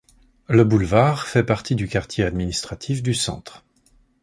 [0.47, 3.63] Le boulevard fait partie du quartier administratif du centre.